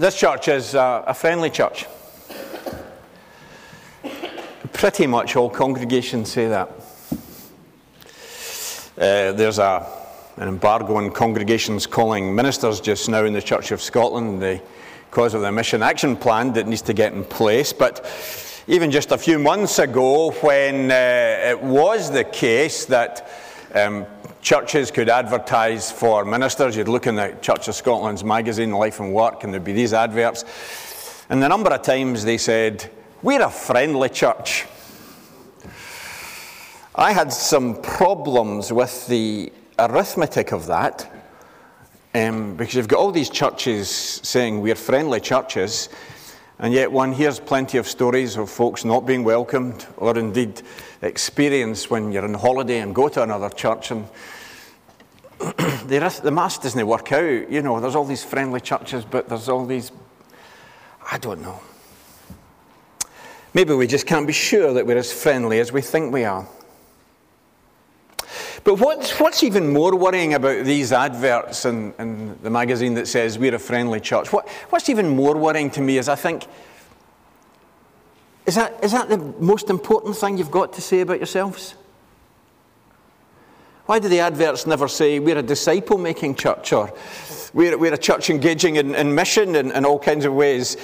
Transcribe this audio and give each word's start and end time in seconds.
This 0.00 0.16
church 0.16 0.48
is 0.48 0.72
a, 0.72 1.04
a 1.08 1.12
friendly 1.12 1.50
church. 1.50 1.84
Pretty 4.72 5.06
much 5.06 5.36
all 5.36 5.50
congregations 5.50 6.32
say 6.32 6.48
that. 6.48 6.70
Uh, 8.96 9.32
there's 9.32 9.58
a, 9.58 9.86
an 10.38 10.48
embargo 10.48 10.96
on 10.96 11.10
congregations 11.10 11.86
calling 11.86 12.34
ministers 12.34 12.80
just 12.80 13.10
now 13.10 13.26
in 13.26 13.34
the 13.34 13.42
Church 13.42 13.72
of 13.72 13.82
Scotland 13.82 14.40
the 14.40 14.62
because 15.10 15.34
of 15.34 15.42
the 15.42 15.52
mission 15.52 15.82
action 15.82 16.16
plan 16.16 16.54
that 16.54 16.66
needs 16.66 16.80
to 16.80 16.94
get 16.94 17.12
in 17.12 17.22
place. 17.22 17.74
But 17.74 18.10
even 18.68 18.90
just 18.90 19.12
a 19.12 19.18
few 19.18 19.38
months 19.38 19.78
ago, 19.78 20.30
when 20.30 20.90
uh, 20.90 21.50
it 21.50 21.62
was 21.62 22.10
the 22.10 22.24
case 22.24 22.86
that 22.86 23.30
um, 23.74 24.06
churches 24.42 24.90
could 24.90 25.08
advertise 25.08 25.90
for 25.90 26.24
ministers. 26.24 26.76
You'd 26.76 26.88
look 26.88 27.06
in 27.06 27.16
the 27.16 27.36
Church 27.42 27.68
of 27.68 27.74
Scotland's 27.74 28.24
magazine, 28.24 28.72
Life 28.72 29.00
and 29.00 29.12
Work, 29.12 29.44
and 29.44 29.52
there'd 29.52 29.64
be 29.64 29.72
these 29.72 29.92
adverts. 29.92 30.44
And 31.28 31.42
the 31.42 31.48
number 31.48 31.70
of 31.70 31.82
times 31.82 32.24
they 32.24 32.38
said, 32.38 32.90
We're 33.22 33.42
a 33.42 33.50
friendly 33.50 34.08
church. 34.08 34.66
I 36.94 37.12
had 37.12 37.32
some 37.32 37.80
problems 37.80 38.72
with 38.72 39.06
the 39.06 39.52
arithmetic 39.78 40.52
of 40.52 40.66
that. 40.66 41.10
Um, 42.12 42.56
because 42.56 42.74
you've 42.74 42.88
got 42.88 42.98
all 42.98 43.12
these 43.12 43.30
churches 43.30 43.88
saying 43.88 44.60
we're 44.60 44.74
friendly 44.74 45.20
churches, 45.20 45.88
and 46.60 46.74
yet 46.74 46.92
one 46.92 47.12
hears 47.12 47.40
plenty 47.40 47.78
of 47.78 47.88
stories 47.88 48.36
of 48.36 48.50
folks 48.50 48.84
not 48.84 49.06
being 49.06 49.24
welcomed, 49.24 49.86
or 49.96 50.16
indeed 50.16 50.60
experience 51.00 51.88
when 51.88 52.12
you're 52.12 52.24
on 52.24 52.34
holiday 52.34 52.80
and 52.80 52.94
go 52.94 53.08
to 53.08 53.22
another 53.22 53.48
church 53.48 53.90
and 53.90 54.06
the, 55.38 56.20
the 56.22 56.30
mass 56.30 56.58
doesn't 56.58 56.86
work 56.86 57.12
out. 57.12 57.50
You 57.50 57.62
know, 57.62 57.80
there's 57.80 57.96
all 57.96 58.04
these 58.04 58.22
friendly 58.22 58.60
churches, 58.60 59.06
but 59.06 59.26
there's 59.26 59.48
all 59.48 59.64
these, 59.64 59.90
I 61.10 61.16
don't 61.16 61.40
know. 61.40 61.58
Maybe 63.54 63.72
we 63.72 63.86
just 63.86 64.06
can't 64.06 64.26
be 64.26 64.34
sure 64.34 64.74
that 64.74 64.86
we're 64.86 64.98
as 64.98 65.10
friendly 65.10 65.60
as 65.60 65.72
we 65.72 65.80
think 65.80 66.12
we 66.12 66.24
are. 66.24 66.46
But 68.62 68.74
what's, 68.74 69.18
what's 69.18 69.42
even 69.42 69.72
more 69.72 69.96
worrying 69.96 70.34
about 70.34 70.64
these 70.64 70.92
adverts 70.92 71.64
in 71.64 72.38
the 72.42 72.50
magazine 72.50 72.94
that 72.94 73.08
says 73.08 73.38
we're 73.38 73.54
a 73.54 73.58
friendly 73.58 74.00
church? 74.00 74.32
What, 74.32 74.48
what's 74.68 74.88
even 74.88 75.08
more 75.08 75.36
worrying 75.36 75.70
to 75.70 75.80
me 75.80 75.98
is 75.98 76.08
I 76.08 76.16
think 76.16 76.46
is 78.46 78.56
that, 78.56 78.82
is 78.82 78.92
that 78.92 79.08
the 79.08 79.18
most 79.18 79.70
important 79.70 80.16
thing 80.16 80.36
you've 80.36 80.50
got 80.50 80.72
to 80.72 80.80
say 80.80 81.00
about 81.02 81.18
yourselves? 81.18 81.74
Why 83.86 83.98
do 83.98 84.08
the 84.08 84.20
adverts 84.20 84.66
never 84.66 84.88
say 84.88 85.18
we're 85.18 85.38
a 85.38 85.42
disciple 85.42 85.98
making 85.98 86.34
church 86.34 86.72
or 86.72 86.92
we're, 87.52 87.78
we're 87.78 87.94
a 87.94 87.98
church 87.98 88.30
engaging 88.30 88.76
in, 88.76 88.94
in 88.94 89.14
mission 89.14 89.54
in, 89.54 89.70
in 89.70 89.84
all 89.84 89.98
kinds 89.98 90.24
of 90.24 90.34
ways? 90.34 90.76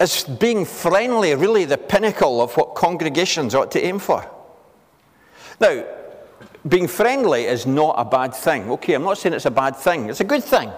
Is 0.00 0.24
being 0.24 0.64
friendly 0.64 1.34
really 1.34 1.64
the 1.64 1.78
pinnacle 1.78 2.42
of 2.42 2.56
what 2.56 2.74
congregations 2.74 3.54
ought 3.54 3.70
to 3.72 3.84
aim 3.84 3.98
for? 3.98 4.28
Now, 5.60 5.84
being 6.66 6.88
friendly 6.88 7.44
is 7.44 7.66
not 7.66 7.94
a 7.98 8.04
bad 8.04 8.34
thing. 8.34 8.70
Okay, 8.72 8.94
I'm 8.94 9.02
not 9.04 9.18
saying 9.18 9.34
it's 9.34 9.46
a 9.46 9.50
bad 9.50 9.76
thing, 9.76 10.08
it's 10.08 10.20
a 10.20 10.24
good 10.24 10.44
thing. 10.44 10.70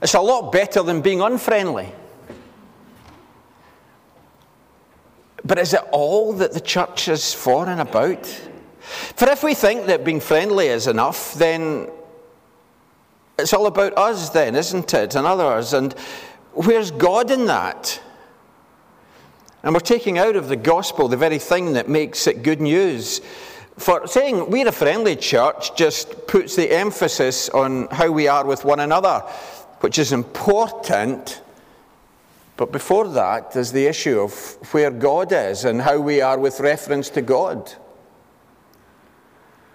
It's 0.00 0.14
a 0.14 0.20
lot 0.20 0.50
better 0.50 0.82
than 0.82 1.00
being 1.00 1.20
unfriendly. 1.20 1.92
But 5.44 5.58
is 5.58 5.74
it 5.74 5.82
all 5.90 6.32
that 6.34 6.52
the 6.52 6.60
church 6.60 7.08
is 7.08 7.34
for 7.34 7.68
and 7.68 7.80
about? 7.80 8.26
For 9.16 9.28
if 9.28 9.42
we 9.42 9.54
think 9.54 9.86
that 9.86 10.04
being 10.04 10.20
friendly 10.20 10.68
is 10.68 10.86
enough, 10.86 11.34
then 11.34 11.88
it's 13.38 13.52
all 13.52 13.66
about 13.66 13.96
us, 13.96 14.30
then, 14.30 14.54
isn't 14.54 14.92
it? 14.94 15.14
And 15.14 15.26
others. 15.26 15.72
And 15.72 15.92
where's 16.52 16.90
God 16.90 17.30
in 17.30 17.46
that? 17.46 18.00
And 19.62 19.74
we're 19.74 19.80
taking 19.80 20.18
out 20.18 20.36
of 20.36 20.48
the 20.48 20.56
gospel 20.56 21.08
the 21.08 21.16
very 21.16 21.38
thing 21.38 21.74
that 21.74 21.88
makes 21.88 22.26
it 22.26 22.42
good 22.42 22.60
news. 22.60 23.20
For 23.78 24.06
saying 24.06 24.50
we're 24.50 24.68
a 24.68 24.72
friendly 24.72 25.16
church 25.16 25.74
just 25.76 26.26
puts 26.26 26.56
the 26.56 26.70
emphasis 26.70 27.48
on 27.48 27.88
how 27.90 28.10
we 28.10 28.28
are 28.28 28.44
with 28.44 28.64
one 28.64 28.80
another, 28.80 29.20
which 29.80 29.98
is 29.98 30.12
important 30.12 31.42
but 32.56 32.70
before 32.70 33.08
that, 33.08 33.52
there's 33.52 33.72
the 33.72 33.86
issue 33.86 34.20
of 34.20 34.56
where 34.72 34.90
God 34.90 35.32
is 35.32 35.64
and 35.64 35.80
how 35.80 35.98
we 35.98 36.20
are 36.20 36.38
with 36.38 36.60
reference 36.60 37.08
to 37.10 37.22
God. 37.22 37.74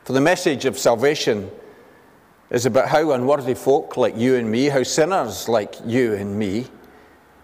For 0.03 0.13
the 0.13 0.21
message 0.21 0.65
of 0.65 0.77
salvation 0.77 1.51
is 2.49 2.65
about 2.65 2.87
how 2.87 3.11
unworthy 3.11 3.55
folk 3.55 3.97
like 3.97 4.15
you 4.15 4.35
and 4.35 4.49
me, 4.49 4.67
how 4.67 4.83
sinners 4.83 5.49
like 5.49 5.75
you 5.85 6.13
and 6.13 6.37
me, 6.37 6.67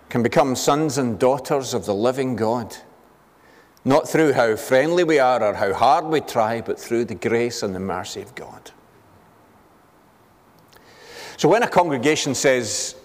can 0.10 0.24
become 0.24 0.56
sons 0.56 0.98
and 0.98 1.20
daughters 1.20 1.74
of 1.74 1.86
the 1.86 1.96
living 1.96 2.36
God. 2.36 2.78
Not 3.86 4.08
through 4.08 4.34
how 4.34 4.56
friendly 4.56 5.04
we 5.04 5.20
are 5.20 5.44
or 5.44 5.54
how 5.54 5.74
hard 5.74 6.06
we 6.06 6.22
try, 6.22 6.62
but 6.62 6.80
through 6.80 7.06
the 7.06 7.16
grace 7.16 7.64
and 7.64 7.76
the 7.76 7.80
mercy 7.80 8.22
of 8.22 8.34
God. 8.36 8.72
So 11.38 11.50
when 11.50 11.64
a 11.64 11.68
congregation 11.68 12.34
says, 12.36 12.96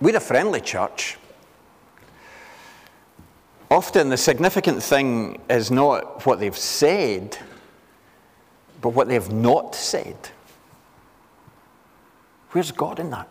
We're 0.00 0.16
a 0.16 0.20
friendly 0.20 0.60
church, 0.60 1.18
Often 3.72 4.10
the 4.10 4.18
significant 4.18 4.82
thing 4.82 5.40
is 5.48 5.70
not 5.70 6.26
what 6.26 6.38
they've 6.38 6.54
said, 6.54 7.38
but 8.82 8.90
what 8.90 9.08
they've 9.08 9.32
not 9.32 9.74
said. 9.74 10.28
Where's 12.50 12.70
God 12.70 13.00
in 13.00 13.08
that? 13.08 13.30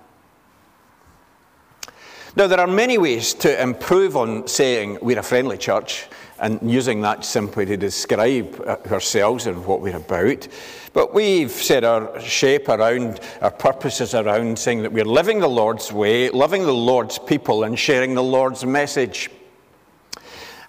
Now, 2.35 2.47
there 2.47 2.59
are 2.59 2.65
many 2.65 2.97
ways 2.97 3.35
to 3.35 3.61
improve 3.61 4.17
on 4.17 4.47
saying 4.47 4.97
we're 5.03 5.19
a 5.19 5.23
friendly 5.23 5.59
church 5.59 6.07
and 6.41 6.59
using 6.69 7.01
that 7.01 7.23
simply 7.23 7.65
to 7.67 7.77
describe 7.77 8.59
uh, 8.65 8.75
ourselves 8.91 9.45
and 9.45 9.63
what 9.65 9.79
we're 9.79 9.95
about. 9.95 10.47
But 10.91 11.13
we've 11.13 11.51
set 11.51 11.83
our 11.83 12.19
shape 12.19 12.67
around, 12.67 13.21
our 13.41 13.51
purposes 13.51 14.13
around 14.15 14.57
saying 14.57 14.81
that 14.81 14.91
we're 14.91 15.05
living 15.05 15.39
the 15.39 15.47
Lord's 15.47 15.93
way, 15.93 16.29
loving 16.29 16.63
the 16.63 16.73
Lord's 16.73 17.19
people, 17.19 17.63
and 17.63 17.77
sharing 17.77 18.15
the 18.15 18.23
Lord's 18.23 18.65
message. 18.65 19.29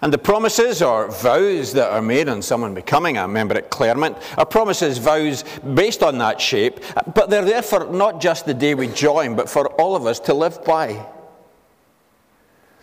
And 0.03 0.13
the 0.13 0.17
promises 0.17 0.81
or 0.81 1.09
vows 1.09 1.73
that 1.73 1.89
are 1.89 2.01
made 2.01 2.29
on 2.29 2.41
someone 2.41 2.73
becoming 2.73 3.17
a 3.17 3.27
member 3.27 3.55
at 3.55 3.69
Claremont 3.69 4.17
are 4.37 4.45
promises, 4.45 4.97
vows 4.97 5.43
based 5.73 6.03
on 6.03 6.17
that 6.19 6.39
shape, 6.39 6.81
but 7.15 7.29
they're 7.29 7.45
there 7.45 7.61
for 7.61 7.85
not 7.85 8.21
just 8.21 8.45
the 8.45 8.53
day 8.53 8.75
we 8.75 8.89
join, 8.89 9.35
but 9.35 9.49
for 9.49 9.69
all 9.81 9.95
of 9.95 10.05
us 10.05 10.19
to 10.19 10.33
live 10.33 10.63
by. 10.65 11.05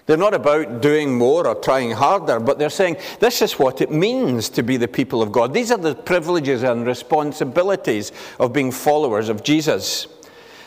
They're 0.06 0.16
not 0.16 0.34
about 0.34 0.82
doing 0.82 1.16
more 1.16 1.46
or 1.46 1.54
trying 1.54 1.92
harder, 1.92 2.40
but 2.40 2.58
they're 2.58 2.70
saying 2.70 2.96
this 3.20 3.42
is 3.42 3.58
what 3.58 3.80
it 3.80 3.90
means 3.90 4.48
to 4.50 4.62
be 4.62 4.76
the 4.76 4.88
people 4.88 5.22
of 5.22 5.30
God. 5.30 5.54
These 5.54 5.70
are 5.70 5.78
the 5.78 5.94
privileges 5.94 6.62
and 6.62 6.86
responsibilities 6.86 8.12
of 8.38 8.52
being 8.52 8.72
followers 8.72 9.28
of 9.28 9.42
Jesus. 9.42 10.08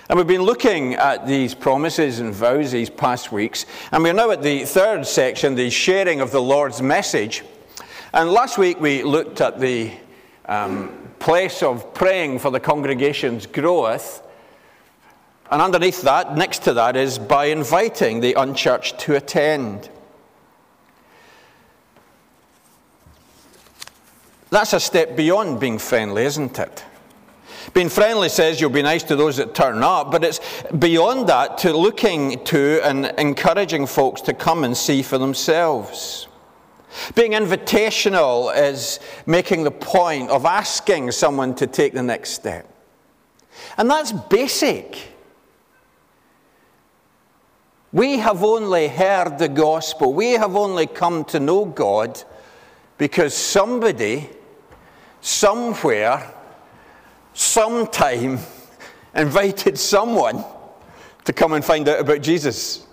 And 0.09 0.17
we've 0.17 0.27
been 0.27 0.43
looking 0.43 0.93
at 0.95 1.25
these 1.25 1.53
promises 1.55 2.19
and 2.19 2.33
vows 2.33 2.71
these 2.71 2.89
past 2.89 3.31
weeks, 3.31 3.65
and 3.91 4.03
we're 4.03 4.13
now 4.13 4.31
at 4.31 4.43
the 4.43 4.65
third 4.65 5.07
section, 5.07 5.55
the 5.55 5.69
sharing 5.69 6.21
of 6.21 6.31
the 6.31 6.41
Lord's 6.41 6.81
message. 6.81 7.43
And 8.13 8.31
last 8.31 8.57
week 8.57 8.79
we 8.79 9.01
looked 9.01 9.41
at 9.41 9.59
the 9.59 9.91
um, 10.45 11.09
place 11.19 11.63
of 11.63 11.93
praying 11.93 12.39
for 12.39 12.51
the 12.51 12.59
congregation's 12.59 13.45
growth. 13.45 14.21
And 15.53 15.61
underneath 15.61 16.01
that, 16.01 16.35
next 16.35 16.63
to 16.63 16.73
that, 16.73 16.95
is 16.95 17.19
by 17.19 17.45
inviting 17.45 18.21
the 18.21 18.33
unchurched 18.33 18.97
to 19.01 19.15
attend. 19.15 19.87
That's 24.49 24.73
a 24.73 24.79
step 24.79 25.15
beyond 25.15 25.59
being 25.59 25.77
friendly, 25.77 26.23
isn't 26.23 26.57
it? 26.57 26.83
Being 27.75 27.89
friendly 27.89 28.29
says 28.29 28.59
you'll 28.59 28.71
be 28.71 28.81
nice 28.81 29.03
to 29.03 29.15
those 29.15 29.37
that 29.37 29.53
turn 29.53 29.83
up, 29.83 30.09
but 30.09 30.23
it's 30.23 30.39
beyond 30.79 31.29
that 31.29 31.59
to 31.59 31.77
looking 31.77 32.43
to 32.45 32.81
and 32.83 33.13
encouraging 33.19 33.85
folks 33.85 34.21
to 34.21 34.33
come 34.33 34.63
and 34.63 34.75
see 34.75 35.03
for 35.03 35.19
themselves. 35.19 36.27
Being 37.13 37.33
invitational 37.33 38.51
is 38.57 38.99
making 39.27 39.65
the 39.65 39.71
point 39.71 40.31
of 40.31 40.45
asking 40.45 41.11
someone 41.11 41.53
to 41.55 41.67
take 41.67 41.93
the 41.93 42.01
next 42.01 42.31
step. 42.31 42.67
And 43.77 43.87
that's 43.87 44.11
basic. 44.11 45.12
We 47.93 48.17
have 48.17 48.43
only 48.43 48.87
heard 48.87 49.37
the 49.37 49.47
gospel. 49.47 50.13
We 50.13 50.31
have 50.31 50.55
only 50.55 50.87
come 50.87 51.23
to 51.25 51.39
know 51.39 51.63
God 51.63 52.21
because 52.97 53.35
somebody, 53.35 54.29
somewhere, 55.21 56.33
sometime 57.33 58.39
invited 59.15 59.77
someone 59.77 60.43
to 61.25 61.33
come 61.33 61.53
and 61.53 61.63
find 61.63 61.87
out 61.87 61.99
about 61.99 62.23
Jesus. 62.23 62.87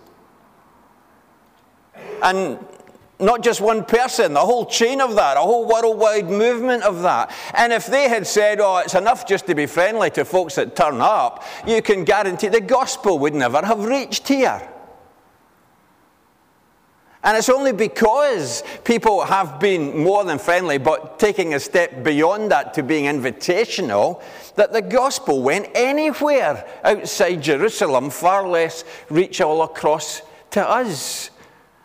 And 2.22 2.58
not 3.18 3.42
just 3.42 3.62
one 3.62 3.86
person, 3.86 4.34
the 4.34 4.40
whole 4.40 4.66
chain 4.66 5.00
of 5.00 5.14
that, 5.14 5.38
a 5.38 5.40
whole 5.40 5.66
worldwide 5.66 6.28
movement 6.28 6.82
of 6.82 7.00
that. 7.00 7.34
And 7.54 7.72
if 7.72 7.86
they 7.86 8.10
had 8.10 8.26
said, 8.26 8.60
oh, 8.60 8.76
it's 8.78 8.94
enough 8.94 9.26
just 9.26 9.46
to 9.46 9.54
be 9.54 9.64
friendly 9.64 10.10
to 10.10 10.26
folks 10.26 10.56
that 10.56 10.76
turn 10.76 11.00
up, 11.00 11.42
you 11.66 11.80
can 11.80 12.04
guarantee 12.04 12.48
the 12.48 12.60
gospel 12.60 13.18
would 13.20 13.34
never 13.34 13.64
have 13.64 13.82
reached 13.86 14.28
here. 14.28 14.60
And 17.22 17.36
it's 17.36 17.50
only 17.50 17.72
because 17.72 18.62
people 18.84 19.22
have 19.22 19.60
been 19.60 19.98
more 19.98 20.24
than 20.24 20.38
friendly, 20.38 20.78
but 20.78 21.18
taking 21.18 21.52
a 21.52 21.60
step 21.60 22.02
beyond 22.02 22.50
that 22.50 22.72
to 22.74 22.82
being 22.82 23.04
invitational, 23.04 24.22
that 24.54 24.72
the 24.72 24.80
gospel 24.80 25.42
went 25.42 25.68
anywhere 25.74 26.66
outside 26.82 27.42
Jerusalem, 27.42 28.08
far 28.08 28.48
less 28.48 28.84
reach 29.10 29.42
all 29.42 29.62
across 29.62 30.22
to 30.52 30.66
us, 30.66 31.30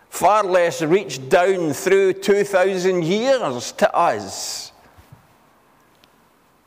far 0.10 0.46
less 0.46 0.82
reach 0.82 1.28
down 1.28 1.74
through 1.74 2.14
2,000 2.14 3.04
years 3.04 3.74
to 3.74 3.94
us. 3.94 4.72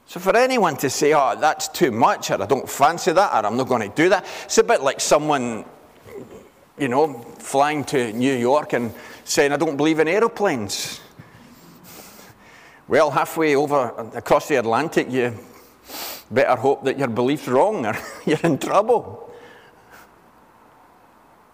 So 0.08 0.20
for 0.20 0.36
anyone 0.36 0.76
to 0.78 0.90
say, 0.90 1.14
oh, 1.14 1.36
that's 1.40 1.68
too 1.68 1.90
much, 1.90 2.30
or 2.30 2.42
I 2.42 2.46
don't 2.46 2.68
fancy 2.68 3.12
that, 3.12 3.32
or 3.32 3.46
I'm 3.46 3.56
not 3.56 3.68
going 3.68 3.88
to 3.88 3.96
do 3.96 4.10
that, 4.10 4.26
it's 4.44 4.58
a 4.58 4.64
bit 4.64 4.82
like 4.82 5.00
someone 5.00 5.64
you 6.80 6.88
know, 6.88 7.20
flying 7.38 7.84
to 7.84 8.12
New 8.12 8.34
York 8.34 8.72
and 8.72 8.92
saying, 9.24 9.52
I 9.52 9.56
don't 9.56 9.76
believe 9.76 9.98
in 9.98 10.08
aeroplanes. 10.08 11.00
Well, 12.86 13.10
halfway 13.10 13.54
over 13.54 13.88
across 14.14 14.48
the 14.48 14.56
Atlantic, 14.56 15.10
you 15.10 15.34
better 16.30 16.56
hope 16.56 16.84
that 16.84 16.98
your 16.98 17.08
belief's 17.08 17.48
wrong 17.48 17.86
or 17.86 17.96
you're 18.26 18.40
in 18.42 18.58
trouble. 18.58 19.30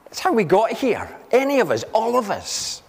That's 0.05 0.21
how 0.21 0.33
we 0.33 0.45
got 0.45 0.73
here. 0.73 1.09
Any 1.33 1.59
of 1.59 1.71
us, 1.71 1.85
all 1.93 2.17
of 2.17 2.31
us. 2.31 2.83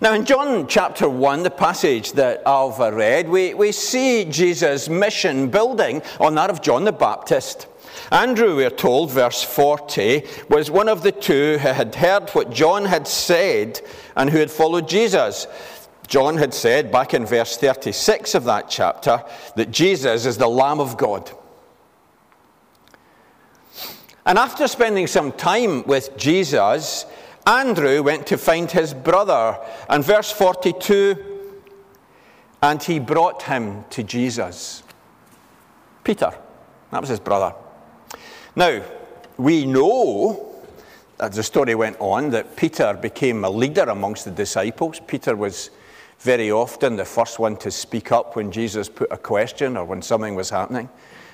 Now, 0.00 0.14
in 0.14 0.24
John 0.24 0.66
chapter 0.66 1.10
1, 1.10 1.42
the 1.42 1.50
passage 1.50 2.12
that 2.12 2.42
Alva 2.46 2.90
read, 2.90 3.28
we, 3.28 3.52
we 3.52 3.70
see 3.72 4.24
Jesus' 4.24 4.88
mission 4.88 5.50
building 5.50 6.00
on 6.18 6.34
that 6.36 6.48
of 6.48 6.62
John 6.62 6.84
the 6.84 6.92
Baptist. 6.92 7.66
Andrew, 8.10 8.56
we're 8.56 8.70
told, 8.70 9.10
verse 9.10 9.42
40, 9.42 10.22
was 10.48 10.70
one 10.70 10.88
of 10.88 11.02
the 11.02 11.12
two 11.12 11.58
who 11.58 11.68
had 11.68 11.94
heard 11.94 12.30
what 12.30 12.50
John 12.50 12.84
had 12.84 13.06
said 13.06 13.80
and 14.16 14.30
who 14.30 14.38
had 14.38 14.50
followed 14.50 14.88
Jesus. 14.88 15.46
John 16.06 16.36
had 16.36 16.52
said 16.52 16.90
back 16.90 17.14
in 17.14 17.24
verse 17.24 17.56
36 17.56 18.34
of 18.34 18.44
that 18.44 18.68
chapter 18.68 19.22
that 19.56 19.70
Jesus 19.70 20.26
is 20.26 20.38
the 20.38 20.48
Lamb 20.48 20.80
of 20.80 20.96
God. 20.96 21.30
And 24.26 24.38
after 24.38 24.68
spending 24.68 25.06
some 25.06 25.32
time 25.32 25.84
with 25.84 26.16
Jesus, 26.16 27.06
Andrew 27.46 28.02
went 28.02 28.26
to 28.26 28.36
find 28.36 28.70
his 28.70 28.92
brother. 28.92 29.58
And 29.88 30.04
verse 30.04 30.30
42 30.30 31.30
and 32.62 32.82
he 32.82 32.98
brought 32.98 33.42
him 33.42 33.84
to 33.90 34.02
Jesus. 34.02 34.82
Peter, 36.04 36.32
that 36.90 37.00
was 37.00 37.08
his 37.08 37.20
brother. 37.20 37.54
Now, 38.56 38.82
we 39.36 39.64
know, 39.64 40.62
as 41.18 41.36
the 41.36 41.42
story 41.42 41.74
went 41.74 41.96
on, 42.00 42.30
that 42.30 42.56
Peter 42.56 42.94
became 42.94 43.44
a 43.44 43.50
leader 43.50 43.82
amongst 43.82 44.24
the 44.24 44.30
disciples. 44.30 45.00
Peter 45.06 45.36
was 45.36 45.70
very 46.18 46.50
often 46.50 46.96
the 46.96 47.04
first 47.04 47.38
one 47.38 47.56
to 47.58 47.70
speak 47.70 48.12
up 48.12 48.36
when 48.36 48.50
Jesus 48.50 48.88
put 48.88 49.10
a 49.10 49.16
question 49.16 49.76
or 49.76 49.84
when 49.84 50.02
something 50.02 50.34
was 50.34 50.50
happening. 50.50 50.88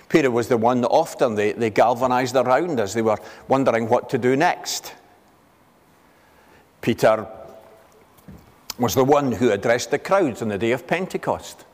Peter 0.08 0.30
was 0.30 0.46
the 0.46 0.56
one 0.56 0.80
that 0.82 0.88
often 0.88 1.34
they, 1.34 1.52
they 1.52 1.70
galvanized 1.70 2.36
around 2.36 2.78
as 2.78 2.94
they 2.94 3.02
were 3.02 3.18
wondering 3.48 3.88
what 3.88 4.08
to 4.10 4.18
do 4.18 4.36
next. 4.36 4.94
Peter 6.80 7.26
was 8.78 8.94
the 8.94 9.02
one 9.04 9.32
who 9.32 9.50
addressed 9.50 9.90
the 9.90 9.98
crowds 9.98 10.42
on 10.42 10.48
the 10.48 10.58
day 10.58 10.70
of 10.70 10.86
Pentecost. 10.86 11.64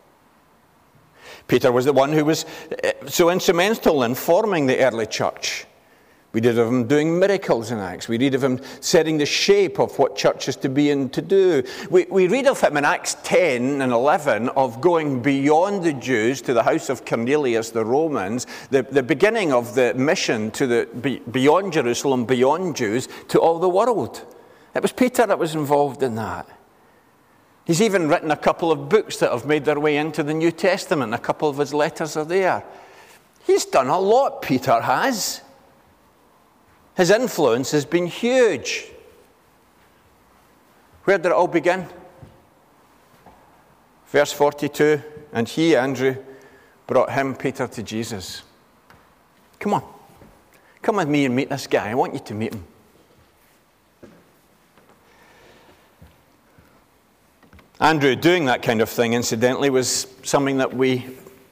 Peter 1.49 1.73
was 1.73 1.85
the 1.85 1.93
one 1.93 2.13
who 2.13 2.25
was 2.25 2.45
eh, 2.83 2.93
so 3.07 3.31
instrumental 3.31 4.03
in 4.03 4.15
forming 4.15 4.67
the 4.67 4.79
early 4.79 5.07
church. 5.07 5.67
We 6.33 6.41
read 6.41 6.57
of 6.57 6.67
him 6.67 6.87
doing 6.87 7.19
miracles 7.19 7.71
in 7.71 7.79
Acts. 7.79 8.09
We 8.09 8.17
read 8.17 8.35
of 8.35 8.43
him 8.43 8.59
setting 8.81 9.19
the 9.19 9.27
shape 9.27 9.79
of 9.79 9.99
what 9.99 10.17
church 10.17 10.49
is 10.49 10.57
to 10.57 10.71
be 10.71 10.91
and 10.91 11.13
to 11.13 11.21
do. 11.21 11.63
We, 11.91 12.07
we 12.09 12.27
read 12.27 12.47
of 12.47 12.59
him 12.59 12.79
in 12.79 12.87
Acts 12.87 13.17
10 13.23 13.83
and 13.83 13.93
11 13.93 14.49
of 14.51 14.81
going 14.81 15.21
beyond 15.21 15.85
the 15.85 15.93
Jews 15.93 16.41
to 16.43 16.55
the 16.55 16.63
house 16.63 16.89
of 16.89 17.05
Cornelius, 17.05 17.71
the 17.71 17.85
Romans, 17.85 18.47
the, 18.71 18.83
the 18.83 19.03
beginning 19.03 19.53
of 19.53 19.75
the 19.75 19.93
mission 19.93 20.51
to 20.53 20.67
the, 20.67 21.21
beyond 21.31 21.75
Jerusalem, 21.75 22.25
beyond 22.25 22.77
Jews, 22.77 23.09
to 23.29 23.39
all 23.39 23.59
the 23.59 23.69
world. 23.69 24.25
It 24.75 24.81
was 24.81 24.93
Peter 24.93 25.27
that 25.27 25.39
was 25.39 25.55
involved 25.55 26.03
in 26.03 26.15
that. 26.15 26.49
He's 27.65 27.81
even 27.81 28.09
written 28.09 28.31
a 28.31 28.37
couple 28.37 28.73
of 28.73 28.89
books 28.89 29.19
that 29.19 29.31
have 29.31 29.47
made 29.47 29.65
their 29.65 29.79
way 29.79 29.97
into 29.97 30.23
the 30.23 30.35
New 30.35 30.51
Testament. 30.51 31.15
A 31.15 31.19
couple 31.19 31.49
of 31.49 31.59
his 31.59 31.73
letters 31.73 32.17
are 32.17 32.25
there. 32.25 32.65
He's 33.45 33.65
done 33.65 33.89
a 33.89 33.99
lot, 33.99 34.43
Peter 34.43 34.81
has. 34.81 35.43
His 36.97 37.11
influence 37.11 37.71
has 37.71 37.85
been 37.85 38.07
huge. 38.07 38.87
Where 41.05 41.19
did 41.19 41.27
it 41.27 41.33
all 41.33 41.49
begin? 41.49 41.87
Verse 44.09 44.33
42 44.33 45.03
And 45.33 45.49
he, 45.49 45.77
Andrew, 45.77 46.17
brought 46.87 47.11
him, 47.13 47.35
Peter, 47.35 47.67
to 47.67 47.83
Jesus. 47.83 48.43
Come 49.59 49.75
on. 49.75 49.85
Come 50.83 50.97
with 50.97 51.09
me 51.09 51.25
and 51.25 51.35
meet 51.35 51.49
this 51.49 51.67
guy. 51.67 51.91
I 51.91 51.95
want 51.95 52.13
you 52.13 52.21
to 52.21 52.35
meet 52.35 52.53
him. 52.53 52.65
Andrew 57.83 58.15
doing 58.15 58.45
that 58.45 58.63
kind 58.63 58.81
of 58.81 58.89
thing, 58.89 59.13
incidentally, 59.13 59.69
was 59.69 60.07
something 60.23 60.59
that 60.59 60.73
we 60.73 60.99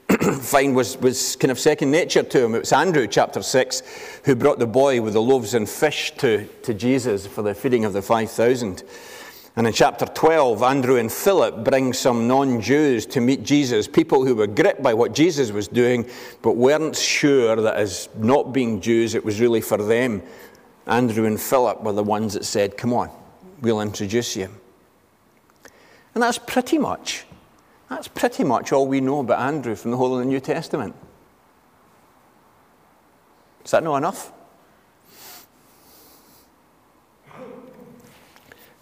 find 0.43 0.77
was, 0.77 0.97
was 0.99 1.35
kind 1.35 1.51
of 1.51 1.59
second 1.59 1.91
nature 1.91 2.23
to 2.23 2.45
him. 2.45 2.55
It 2.55 2.61
was 2.61 2.73
Andrew, 2.73 3.09
chapter 3.09 3.43
6, 3.43 3.83
who 4.25 4.37
brought 4.37 4.61
the 4.61 4.67
boy 4.69 5.03
with 5.03 5.15
the 5.15 5.21
loaves 5.21 5.55
and 5.55 5.69
fish 5.69 6.13
to, 6.19 6.47
to 6.47 6.73
Jesus 6.73 7.27
for 7.27 7.43
the 7.43 7.53
feeding 7.53 7.85
of 7.85 7.95
the 7.95 8.01
5,000. 8.01 8.85
And 9.57 9.67
in 9.67 9.73
chapter 9.73 10.07
12, 10.07 10.63
Andrew 10.63 10.99
and 10.99 11.11
Philip 11.11 11.65
bring 11.65 11.93
some 11.93 12.29
non 12.29 12.61
Jews 12.61 13.07
to 13.07 13.21
meet 13.21 13.43
Jesus, 13.43 13.89
people 13.89 14.25
who 14.25 14.37
were 14.37 14.47
gripped 14.47 14.85
by 14.85 14.95
what 14.95 15.13
Jesus 15.13 15.51
was 15.51 15.67
doing, 15.67 16.09
but 16.43 16.53
weren't 16.53 16.95
sure 16.95 17.57
that 17.57 17.75
as 17.75 18.09
not 18.17 18.53
being 18.53 18.81
Jews, 18.81 19.17
it 19.17 19.25
was 19.25 19.41
really 19.41 19.61
for 19.61 19.79
them. 19.79 20.23
Andrew 20.87 21.27
and 21.27 21.41
Philip 21.41 21.83
were 21.83 21.93
the 21.93 22.05
ones 22.05 22.35
that 22.35 22.45
said, 22.45 22.77
Come 22.77 22.93
on, 22.93 23.11
we'll 23.63 23.81
introduce 23.81 24.37
you. 24.37 24.60
And 26.15 26.23
that's 26.23 26.39
pretty 26.39 26.79
much, 26.79 27.25
that's 27.89 28.09
pretty 28.09 28.45
much 28.45 28.73
all 28.73 28.87
we 28.87 29.01
know 29.01 29.21
about 29.21 29.41
Andrew 29.41 29.75
from 29.75 29.91
the 29.91 29.97
whole 29.97 30.15
of 30.15 30.21
the 30.21 30.25
New 30.25 30.41
Testament. 30.41 30.95
Is 33.65 33.71
that 33.71 33.85
not 33.85 33.97
enough? 33.97 34.33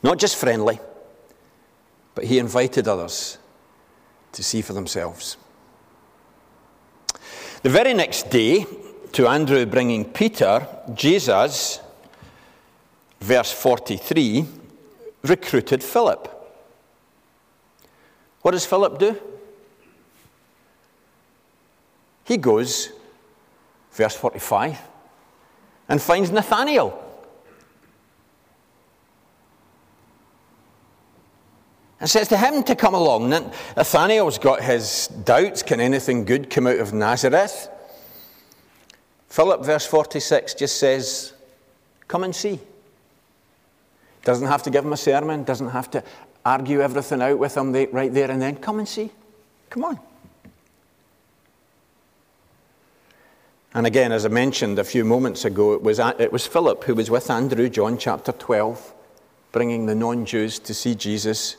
Not 0.03 0.19
just 0.19 0.37
friendly, 0.37 0.79
but 2.15 2.25
he 2.25 2.39
invited 2.39 2.87
others 2.87 3.39
to 4.33 4.43
see 4.43 4.63
for 4.63 4.73
themselves. 4.73 5.37
The 7.63 7.71
very 7.71 7.93
next 7.93 8.31
day, 8.31 8.65
to 9.13 9.27
Andrew 9.27 9.67
bringing 9.67 10.05
Peter, 10.05 10.67
Jesus, 10.95 11.81
verse 13.21 13.51
43, 13.53 14.47
recruited 15.25 15.83
Philip. 15.83 16.38
What 18.43 18.53
does 18.53 18.67
Philip 18.67 18.99
do? 18.99 19.17
He 22.25 22.37
goes, 22.37 22.93
verse 23.93 24.15
45, 24.15 24.79
and 25.89 26.01
finds 26.01 26.31
Nathanael. 26.31 27.05
And 32.01 32.09
says 32.09 32.29
to 32.29 32.37
him 32.37 32.63
to 32.65 32.77
come 32.77 32.95
along. 32.95 33.31
Nathanael's 33.31 34.39
got 34.39 34.63
his 34.63 35.09
doubts 35.09 35.63
can 35.63 35.81
anything 35.81 36.25
good 36.25 36.49
come 36.49 36.67
out 36.67 36.79
of 36.79 36.93
Nazareth? 36.93 37.69
Philip, 39.29 39.65
verse 39.65 39.87
46, 39.87 40.55
just 40.55 40.77
says, 40.77 41.33
Come 42.07 42.25
and 42.25 42.35
see. 42.35 42.61
Doesn't 44.25 44.47
have 44.47 44.63
to 44.65 44.71
give 44.71 44.85
him 44.85 44.93
a 44.93 44.97
sermon, 44.97 45.45
doesn't 45.45 45.71
have 45.71 45.91
to 45.93 46.05
argue 46.45 46.81
everything 46.81 47.23
out 47.23 47.39
with 47.39 47.55
them 47.55 47.73
right 47.73 48.13
there 48.13 48.31
and 48.31 48.41
then. 48.41 48.57
Come 48.57 48.79
and 48.79 48.89
see. 48.89 49.11
Come 49.71 49.85
on. 49.85 49.99
And 53.75 53.87
again, 53.87 54.13
as 54.13 54.25
I 54.25 54.29
mentioned 54.29 54.79
a 54.79 54.85
few 54.85 55.05
moments 55.05 55.45
ago, 55.45 55.75
it 55.75 55.83
was, 55.83 55.99
it 55.99 56.33
was 56.33 56.47
Philip 56.47 56.85
who 56.85 56.95
was 56.95 57.11
with 57.11 57.31
Andrew, 57.31 57.69
John 57.69 57.99
chapter 57.99 58.33
12, 58.33 58.95
bringing 59.53 59.87
the 59.87 59.95
non 59.95 60.25
Jews 60.25 60.59
to 60.61 60.75
see 60.75 60.95
Jesus. 60.95 61.57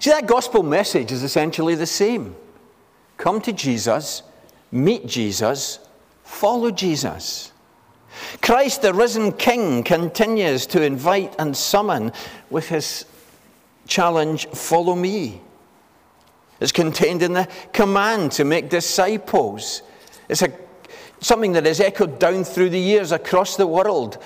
See, 0.00 0.10
that 0.10 0.26
gospel 0.26 0.62
message 0.62 1.12
is 1.12 1.22
essentially 1.22 1.74
the 1.74 1.86
same 1.86 2.36
come 3.16 3.40
to 3.40 3.52
Jesus, 3.52 4.22
meet 4.70 5.06
Jesus, 5.06 5.78
follow 6.24 6.70
Jesus. 6.70 7.51
Christ, 8.40 8.82
the 8.82 8.94
risen 8.94 9.32
King, 9.32 9.82
continues 9.82 10.66
to 10.66 10.82
invite 10.82 11.34
and 11.38 11.56
summon 11.56 12.12
with 12.50 12.68
his 12.68 13.04
challenge, 13.86 14.46
Follow 14.48 14.94
me. 14.94 15.40
It's 16.60 16.72
contained 16.72 17.22
in 17.22 17.32
the 17.32 17.48
command 17.72 18.32
to 18.32 18.44
make 18.44 18.68
disciples. 18.68 19.82
It's 20.28 20.42
a, 20.42 20.52
something 21.20 21.52
that 21.52 21.66
is 21.66 21.80
echoed 21.80 22.18
down 22.18 22.44
through 22.44 22.70
the 22.70 22.78
years 22.78 23.10
across 23.10 23.56
the 23.56 23.66
world. 23.66 24.18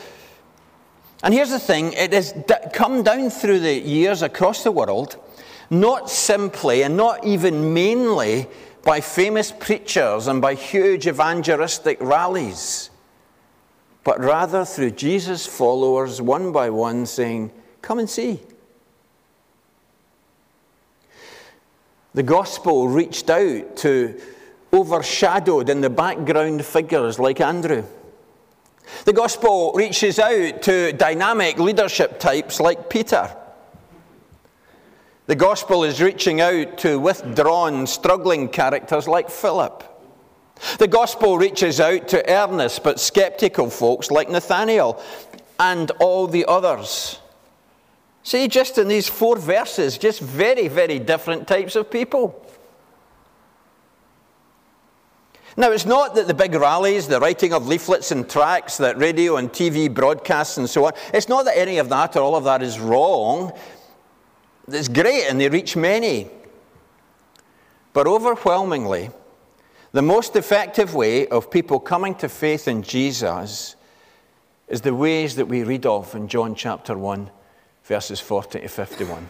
And 1.22 1.32
here's 1.32 1.50
the 1.50 1.58
thing 1.58 1.92
it 1.94 2.12
has 2.12 2.34
come 2.72 3.02
down 3.02 3.30
through 3.30 3.60
the 3.60 3.72
years 3.72 4.22
across 4.22 4.64
the 4.64 4.70
world, 4.70 5.16
not 5.70 6.10
simply 6.10 6.82
and 6.82 6.96
not 6.96 7.24
even 7.24 7.72
mainly 7.72 8.46
by 8.82 9.00
famous 9.00 9.50
preachers 9.50 10.28
and 10.28 10.40
by 10.40 10.54
huge 10.54 11.06
evangelistic 11.06 11.98
rallies, 12.00 12.90
but 14.06 14.20
rather 14.20 14.64
through 14.64 14.92
Jesus' 14.92 15.46
followers, 15.46 16.22
one 16.22 16.52
by 16.52 16.70
one, 16.70 17.06
saying, 17.06 17.50
Come 17.82 17.98
and 17.98 18.08
see. 18.08 18.38
The 22.14 22.22
gospel 22.22 22.86
reached 22.86 23.28
out 23.30 23.76
to 23.78 24.20
overshadowed 24.72 25.68
in 25.68 25.80
the 25.80 25.90
background 25.90 26.64
figures 26.64 27.18
like 27.18 27.40
Andrew. 27.40 27.82
The 29.06 29.12
gospel 29.12 29.72
reaches 29.72 30.20
out 30.20 30.62
to 30.62 30.92
dynamic 30.92 31.58
leadership 31.58 32.20
types 32.20 32.60
like 32.60 32.88
Peter. 32.88 33.36
The 35.26 35.34
gospel 35.34 35.82
is 35.82 36.00
reaching 36.00 36.40
out 36.40 36.78
to 36.78 37.00
withdrawn, 37.00 37.88
struggling 37.88 38.50
characters 38.50 39.08
like 39.08 39.30
Philip. 39.30 39.95
The 40.78 40.88
gospel 40.88 41.38
reaches 41.38 41.80
out 41.80 42.08
to 42.08 42.30
earnest 42.30 42.82
but 42.82 42.98
skeptical 42.98 43.70
folks 43.70 44.10
like 44.10 44.30
Nathanael 44.30 45.02
and 45.58 45.90
all 45.92 46.26
the 46.26 46.44
others. 46.46 47.20
See, 48.22 48.48
just 48.48 48.78
in 48.78 48.88
these 48.88 49.08
four 49.08 49.36
verses, 49.36 49.98
just 49.98 50.20
very, 50.20 50.68
very 50.68 50.98
different 50.98 51.46
types 51.46 51.76
of 51.76 51.90
people. 51.90 52.42
Now, 55.56 55.70
it's 55.70 55.86
not 55.86 56.14
that 56.16 56.26
the 56.26 56.34
big 56.34 56.54
rallies, 56.54 57.08
the 57.08 57.18
writing 57.18 57.54
of 57.54 57.66
leaflets 57.66 58.10
and 58.10 58.28
tracts, 58.28 58.76
that 58.78 58.98
radio 58.98 59.36
and 59.36 59.50
TV 59.50 59.92
broadcasts 59.92 60.58
and 60.58 60.68
so 60.68 60.86
on, 60.86 60.92
it's 61.14 61.28
not 61.28 61.46
that 61.46 61.56
any 61.56 61.78
of 61.78 61.88
that 61.88 62.16
or 62.16 62.22
all 62.22 62.36
of 62.36 62.44
that 62.44 62.62
is 62.62 62.78
wrong. 62.78 63.52
It's 64.68 64.88
great 64.88 65.24
and 65.30 65.40
they 65.40 65.48
reach 65.48 65.76
many. 65.76 66.28
But 67.94 68.06
overwhelmingly, 68.06 69.10
the 69.96 70.02
most 70.02 70.36
effective 70.36 70.94
way 70.94 71.26
of 71.28 71.50
people 71.50 71.80
coming 71.80 72.14
to 72.14 72.28
faith 72.28 72.68
in 72.68 72.82
Jesus 72.82 73.76
is 74.68 74.82
the 74.82 74.94
ways 74.94 75.36
that 75.36 75.46
we 75.46 75.62
read 75.62 75.86
of 75.86 76.14
in 76.14 76.28
John 76.28 76.54
chapter 76.54 76.98
1, 76.98 77.30
verses 77.82 78.20
40 78.20 78.60
to 78.60 78.68
51. 78.68 79.26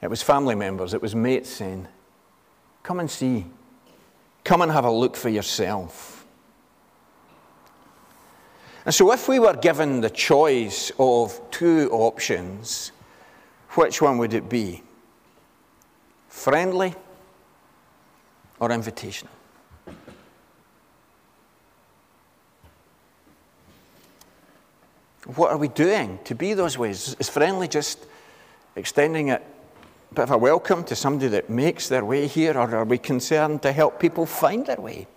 It 0.00 0.08
was 0.08 0.22
family 0.22 0.54
members, 0.54 0.94
it 0.94 1.02
was 1.02 1.16
mates 1.16 1.50
saying, 1.50 1.88
Come 2.84 3.00
and 3.00 3.10
see. 3.10 3.46
Come 4.44 4.62
and 4.62 4.70
have 4.70 4.84
a 4.84 4.90
look 4.92 5.16
for 5.16 5.28
yourself. 5.28 6.24
And 8.84 8.94
so, 8.94 9.10
if 9.10 9.26
we 9.26 9.40
were 9.40 9.56
given 9.56 10.00
the 10.00 10.10
choice 10.10 10.92
of 11.00 11.40
two 11.50 11.88
options, 11.90 12.92
which 13.70 14.00
one 14.00 14.18
would 14.18 14.34
it 14.34 14.48
be? 14.48 14.84
Friendly 16.28 16.94
or 18.62 18.68
invitational? 18.68 19.26
What 25.34 25.50
are 25.50 25.56
we 25.56 25.66
doing 25.66 26.20
to 26.24 26.36
be 26.36 26.54
those 26.54 26.78
ways? 26.78 27.16
Is 27.18 27.28
friendly 27.28 27.66
just 27.66 28.06
extending 28.76 29.32
a 29.32 29.40
bit 30.14 30.22
of 30.22 30.30
a 30.30 30.38
welcome 30.38 30.84
to 30.84 30.94
somebody 30.94 31.26
that 31.30 31.50
makes 31.50 31.88
their 31.88 32.04
way 32.04 32.28
here, 32.28 32.56
or 32.56 32.72
are 32.76 32.84
we 32.84 32.98
concerned 32.98 33.62
to 33.62 33.72
help 33.72 33.98
people 33.98 34.26
find 34.26 34.64
their 34.64 34.80
way? 34.80 35.08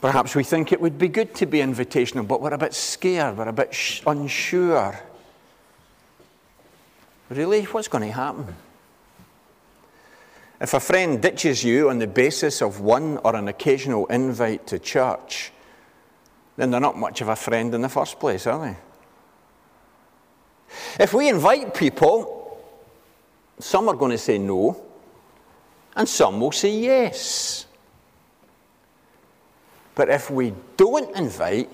Perhaps 0.00 0.36
we 0.36 0.44
think 0.44 0.70
it 0.70 0.80
would 0.80 0.96
be 0.96 1.08
good 1.08 1.34
to 1.34 1.46
be 1.46 1.58
invitational, 1.58 2.26
but 2.26 2.40
we're 2.40 2.54
a 2.54 2.58
bit 2.58 2.72
scared, 2.72 3.36
we're 3.36 3.48
a 3.48 3.52
bit 3.52 4.00
unsure. 4.06 5.00
Really? 7.30 7.64
What's 7.64 7.88
going 7.88 8.04
to 8.04 8.12
happen? 8.12 8.54
If 10.62 10.74
a 10.74 10.80
friend 10.80 11.20
ditches 11.20 11.64
you 11.64 11.90
on 11.90 11.98
the 11.98 12.06
basis 12.06 12.62
of 12.62 12.80
one 12.80 13.18
or 13.24 13.34
an 13.34 13.48
occasional 13.48 14.06
invite 14.06 14.64
to 14.68 14.78
church, 14.78 15.50
then 16.56 16.70
they're 16.70 16.78
not 16.78 16.96
much 16.96 17.20
of 17.20 17.26
a 17.26 17.34
friend 17.34 17.74
in 17.74 17.82
the 17.82 17.88
first 17.88 18.20
place, 18.20 18.46
are 18.46 18.64
they? 18.64 18.76
If 21.02 21.14
we 21.14 21.28
invite 21.28 21.74
people, 21.74 22.62
some 23.58 23.88
are 23.88 23.96
going 23.96 24.12
to 24.12 24.18
say 24.18 24.38
no, 24.38 24.80
and 25.96 26.08
some 26.08 26.40
will 26.40 26.52
say 26.52 26.70
yes. 26.78 27.66
But 29.96 30.10
if 30.10 30.30
we 30.30 30.54
don't 30.76 31.16
invite, 31.16 31.72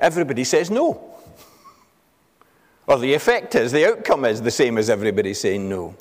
everybody 0.00 0.42
says 0.42 0.72
no. 0.72 1.14
Or 2.88 2.98
the 2.98 3.14
effect 3.14 3.54
is, 3.54 3.70
the 3.70 3.88
outcome 3.88 4.24
is 4.24 4.42
the 4.42 4.50
same 4.50 4.76
as 4.76 4.90
everybody 4.90 5.34
saying 5.34 5.68
no. 5.68 5.94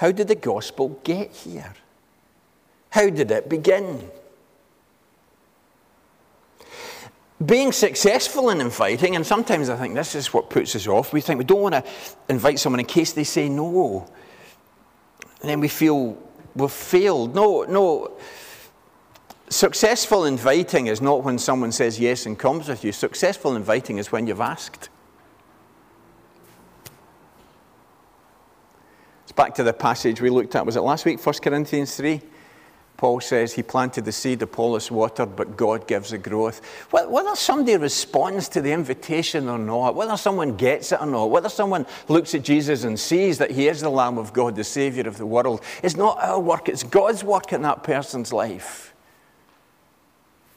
How 0.00 0.12
did 0.12 0.28
the 0.28 0.34
gospel 0.34 0.98
get 1.04 1.30
here? 1.30 1.74
How 2.88 3.10
did 3.10 3.30
it 3.30 3.50
begin? 3.50 4.10
being 7.44 7.72
successful 7.72 8.50
in 8.50 8.60
inviting, 8.60 9.16
and 9.16 9.26
sometimes 9.26 9.68
I 9.68 9.76
think 9.76 9.94
this 9.94 10.14
is 10.14 10.32
what 10.32 10.50
puts 10.50 10.74
us 10.76 10.86
off. 10.86 11.12
We 11.12 11.20
think 11.20 11.38
we 11.38 11.44
don't 11.44 11.60
want 11.60 11.74
to 11.74 11.84
invite 12.28 12.58
someone 12.58 12.80
in 12.80 12.86
case 12.86 13.12
they 13.12 13.24
say 13.24 13.48
no. 13.48 14.06
And 15.40 15.50
then 15.50 15.60
we 15.60 15.68
feel 15.68 16.18
we've 16.54 16.70
failed. 16.70 17.34
No, 17.34 17.62
no. 17.62 18.12
Successful 19.48 20.26
inviting 20.26 20.86
is 20.86 21.00
not 21.00 21.24
when 21.24 21.38
someone 21.38 21.72
says 21.72 21.98
yes 21.98 22.26
and 22.26 22.38
comes 22.38 22.68
with 22.68 22.84
you. 22.84 22.92
Successful 22.92 23.56
inviting 23.56 23.98
is 23.98 24.12
when 24.12 24.26
you've 24.26 24.40
asked. 24.40 24.90
Back 29.40 29.54
to 29.54 29.62
the 29.62 29.72
passage 29.72 30.20
we 30.20 30.28
looked 30.28 30.54
at. 30.54 30.66
Was 30.66 30.76
it 30.76 30.82
last 30.82 31.06
week, 31.06 31.24
1 31.24 31.34
Corinthians 31.42 31.96
3? 31.96 32.20
Paul 32.98 33.22
says 33.22 33.54
he 33.54 33.62
planted 33.62 34.04
the 34.04 34.12
seed, 34.12 34.42
Apollos 34.42 34.90
watered, 34.90 35.34
but 35.34 35.56
God 35.56 35.86
gives 35.86 36.10
the 36.10 36.18
growth. 36.18 36.60
Whether 36.90 37.34
somebody 37.34 37.78
responds 37.78 38.50
to 38.50 38.60
the 38.60 38.70
invitation 38.70 39.48
or 39.48 39.56
not, 39.56 39.94
whether 39.94 40.18
someone 40.18 40.58
gets 40.58 40.92
it 40.92 41.00
or 41.00 41.06
not, 41.06 41.30
whether 41.30 41.48
someone 41.48 41.86
looks 42.08 42.34
at 42.34 42.42
Jesus 42.42 42.84
and 42.84 43.00
sees 43.00 43.38
that 43.38 43.50
he 43.50 43.66
is 43.66 43.80
the 43.80 43.88
Lamb 43.88 44.18
of 44.18 44.34
God, 44.34 44.56
the 44.56 44.62
Savior 44.62 45.08
of 45.08 45.16
the 45.16 45.24
world, 45.24 45.62
it's 45.82 45.96
not 45.96 46.22
our 46.22 46.38
work, 46.38 46.68
it's 46.68 46.82
God's 46.82 47.24
work 47.24 47.54
in 47.54 47.62
that 47.62 47.82
person's 47.82 48.34
life. 48.34 48.94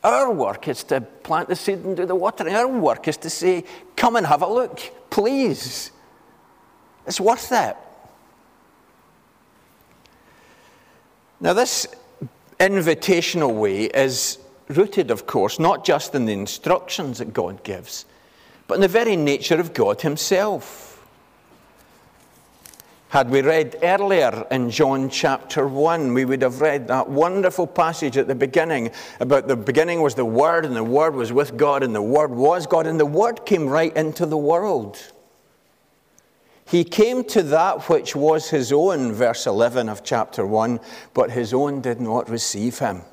Our 0.03 0.29
work 0.29 0.67
is 0.67 0.83
to 0.85 0.99
plant 0.99 1.47
the 1.47 1.55
seed 1.55 1.79
and 1.85 1.95
do 1.95 2.05
the 2.05 2.15
watering. 2.15 2.53
Our 2.53 2.67
work 2.67 3.07
is 3.07 3.15
to 3.15 3.29
say, 3.29 3.63
Come 3.95 4.17
and 4.17 4.27
have 4.27 4.41
a 4.41 4.53
look, 4.53 4.81
please. 5.09 5.91
It's 7.07 7.21
worth 7.21 7.49
it. 7.53 7.77
Now, 11.43 11.51
this 11.51 11.85
invitational 12.57 13.53
way 13.53 13.83
is 13.83 14.37
rooted, 14.69 15.11
of 15.11 15.27
course, 15.27 15.59
not 15.59 15.83
just 15.83 16.15
in 16.15 16.23
the 16.23 16.31
instructions 16.31 17.17
that 17.17 17.33
God 17.33 17.65
gives, 17.65 18.05
but 18.65 18.75
in 18.75 18.81
the 18.81 18.87
very 18.87 19.17
nature 19.17 19.59
of 19.59 19.73
God 19.73 19.99
Himself. 19.99 21.05
Had 23.09 23.29
we 23.29 23.41
read 23.41 23.75
earlier 23.83 24.47
in 24.51 24.69
John 24.69 25.09
chapter 25.09 25.67
1, 25.67 26.13
we 26.13 26.23
would 26.23 26.41
have 26.41 26.61
read 26.61 26.87
that 26.87 27.09
wonderful 27.09 27.67
passage 27.67 28.15
at 28.15 28.29
the 28.29 28.35
beginning 28.35 28.91
about 29.19 29.49
the 29.49 29.57
beginning 29.57 30.01
was 30.01 30.15
the 30.15 30.23
Word, 30.23 30.65
and 30.65 30.73
the 30.73 30.81
Word 30.81 31.13
was 31.13 31.33
with 31.33 31.57
God, 31.57 31.83
and 31.83 31.93
the 31.93 32.01
Word 32.01 32.31
was 32.31 32.65
God, 32.65 32.87
and 32.87 32.97
the 32.97 33.05
Word 33.05 33.45
came 33.45 33.67
right 33.67 33.95
into 33.97 34.25
the 34.25 34.37
world. 34.37 35.11
He 36.73 36.83
came 36.83 37.23
to 37.25 37.43
that 37.43 37.87
which 37.87 38.15
was 38.15 38.49
his 38.49 38.71
own, 38.71 39.11
verse 39.11 39.45
11 39.45 39.89
of 39.89 40.03
chapter 40.03 40.43
1, 40.43 40.79
but 41.13 41.29
his 41.29 41.53
own 41.53 41.81
did 41.81 42.01
not 42.01 42.27
receive 42.27 42.79
him. 42.79 43.03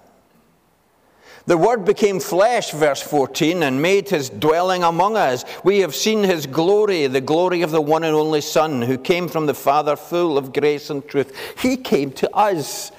The 1.44 1.58
Word 1.58 1.84
became 1.84 2.20
flesh, 2.20 2.70
verse 2.70 3.02
14, 3.02 3.62
and 3.62 3.82
made 3.82 4.08
his 4.08 4.30
dwelling 4.30 4.82
among 4.82 5.18
us. 5.18 5.44
We 5.62 5.80
have 5.80 5.94
seen 5.94 6.24
his 6.24 6.46
glory, 6.46 7.06
the 7.06 7.20
glory 7.20 7.60
of 7.60 7.70
the 7.70 7.82
one 7.82 8.02
and 8.02 8.16
only 8.16 8.40
Son, 8.40 8.80
who 8.80 8.96
came 8.96 9.28
from 9.28 9.44
the 9.44 9.52
Father, 9.52 9.94
full 9.94 10.38
of 10.38 10.54
grace 10.54 10.88
and 10.88 11.06
truth. 11.06 11.36
He 11.58 11.76
came 11.76 12.12
to 12.12 12.34
us. 12.34 12.92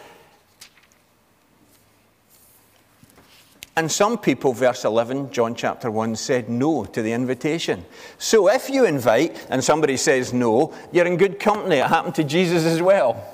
And 3.81 3.91
some 3.91 4.19
people, 4.19 4.53
verse 4.53 4.85
11, 4.85 5.31
John 5.31 5.55
chapter 5.55 5.89
1, 5.89 6.15
said 6.15 6.51
no 6.51 6.85
to 6.85 7.01
the 7.01 7.13
invitation. 7.13 7.83
So 8.19 8.47
if 8.47 8.69
you 8.69 8.85
invite 8.85 9.47
and 9.49 9.63
somebody 9.63 9.97
says 9.97 10.31
no, 10.33 10.71
you're 10.91 11.07
in 11.07 11.17
good 11.17 11.39
company. 11.39 11.77
It 11.77 11.87
happened 11.87 12.13
to 12.13 12.23
Jesus 12.23 12.63
as 12.63 12.79
well. 12.79 13.25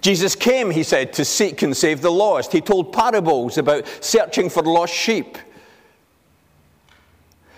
Jesus 0.00 0.34
came, 0.34 0.72
he 0.72 0.82
said, 0.82 1.12
to 1.12 1.24
seek 1.24 1.62
and 1.62 1.76
save 1.76 2.00
the 2.00 2.10
lost. 2.10 2.50
He 2.50 2.60
told 2.60 2.92
parables 2.92 3.56
about 3.56 3.86
searching 4.00 4.50
for 4.50 4.64
lost 4.64 4.92
sheep. 4.92 5.38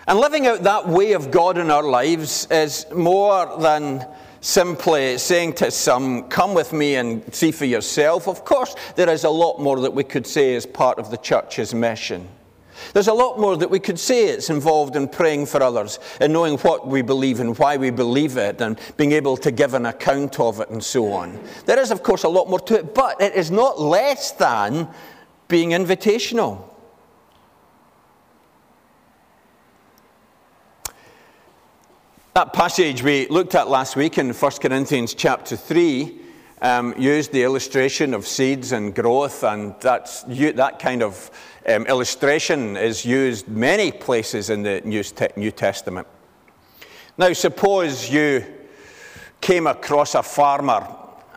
And 0.07 0.19
living 0.19 0.45
out 0.45 0.61
that 0.61 0.87
way 0.87 1.13
of 1.13 1.31
God 1.31 1.57
in 1.57 1.71
our 1.71 1.81
lives 1.81 2.47
is 2.51 2.85
more 2.93 3.57
than 3.59 4.05
simply 4.47 5.17
saying 5.17 5.51
to 5.51 5.69
some, 5.69 6.23
Come 6.29 6.53
with 6.53 6.71
me 6.71 6.95
and 6.95 7.21
see 7.35 7.51
for 7.51 7.65
yourself. 7.65 8.27
Of 8.27 8.45
course, 8.45 8.75
there 8.95 9.09
is 9.09 9.25
a 9.25 9.29
lot 9.29 9.59
more 9.59 9.81
that 9.81 9.93
we 9.93 10.05
could 10.05 10.25
say 10.25 10.55
as 10.55 10.65
part 10.65 10.99
of 10.99 11.11
the 11.11 11.17
church's 11.17 11.73
mission. 11.73 12.27
There's 12.93 13.09
a 13.09 13.13
lot 13.13 13.39
more 13.39 13.57
that 13.57 13.69
we 13.69 13.79
could 13.79 13.99
say 13.99 14.27
it's 14.27 14.49
involved 14.49 14.95
in 14.95 15.09
praying 15.09 15.47
for 15.47 15.61
others 15.61 15.99
and 16.21 16.31
knowing 16.31 16.57
what 16.59 16.87
we 16.87 17.01
believe 17.01 17.39
and 17.39 17.57
why 17.57 17.75
we 17.75 17.89
believe 17.89 18.37
it 18.37 18.61
and 18.61 18.79
being 18.95 19.11
able 19.11 19.35
to 19.37 19.51
give 19.51 19.73
an 19.73 19.87
account 19.87 20.39
of 20.39 20.61
it 20.61 20.69
and 20.69 20.83
so 20.83 21.11
on. 21.11 21.39
There 21.65 21.79
is, 21.79 21.91
of 21.91 22.03
course, 22.03 22.23
a 22.23 22.29
lot 22.29 22.49
more 22.49 22.59
to 22.61 22.75
it, 22.75 22.95
but 22.95 23.19
it 23.19 23.33
is 23.33 23.51
not 23.51 23.81
less 23.81 24.31
than 24.31 24.87
being 25.47 25.71
invitational. 25.71 26.63
That 32.37 32.53
passage 32.53 33.01
we 33.01 33.25
looked 33.29 33.55
at 33.55 33.67
last 33.67 33.95
week 33.95 34.19
in 34.19 34.31
1 34.31 34.51
Corinthians 34.61 35.15
chapter 35.15 35.55
3 35.55 36.19
um, 36.61 36.93
used 36.95 37.31
the 37.31 37.41
illustration 37.41 38.13
of 38.13 38.27
seeds 38.27 38.73
and 38.73 38.93
growth, 38.93 39.43
and 39.43 39.73
that's, 39.79 40.21
that 40.21 40.77
kind 40.77 41.01
of 41.01 41.31
um, 41.67 41.87
illustration 41.87 42.77
is 42.77 43.03
used 43.03 43.47
many 43.47 43.91
places 43.91 44.51
in 44.51 44.61
the 44.61 44.81
New 45.35 45.49
Testament. 45.49 46.05
Now, 47.17 47.33
suppose 47.33 48.07
you 48.07 48.45
came 49.41 49.65
across 49.65 50.13
a 50.13 50.21
farmer 50.21 50.87